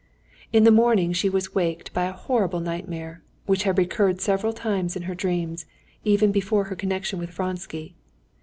In 0.51 0.63
the 0.63 0.71
morning 0.71 1.13
she 1.13 1.29
was 1.29 1.53
waked 1.53 1.93
by 1.93 2.05
a 2.05 2.11
horrible 2.11 2.59
nightmare, 2.59 3.21
which 3.45 3.65
had 3.65 3.77
recurred 3.77 4.19
several 4.19 4.51
times 4.51 4.95
in 4.95 5.03
her 5.03 5.13
dreams, 5.13 5.67
even 6.03 6.31
before 6.31 6.63
her 6.63 6.75
connection 6.75 7.19
with 7.19 7.29
Vronsky. 7.29 7.93